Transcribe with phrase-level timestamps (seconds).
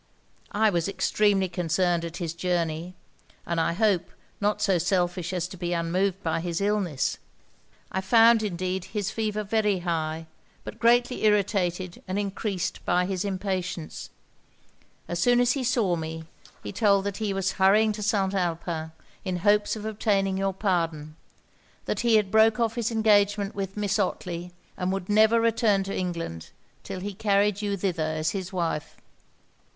[0.51, 2.95] 'I was extremely concerned at his journey;
[3.45, 7.19] and, I hope, not so selfish as to be unmoved by his illness.
[7.91, 10.25] I found, indeed, his fever very high,
[10.63, 14.09] but greatly irritated and encreased by his impatience.
[15.07, 16.23] As soon as he saw me,
[16.63, 18.33] he told me that he was hurrying to St.
[18.33, 18.91] Alpin,
[19.23, 21.15] in hopes of obtaining your pardon;
[21.85, 25.95] that he had broke off his engagement with Miss Otley, and never would return to
[25.95, 26.49] England
[26.83, 28.95] till he carried you thither as his wife.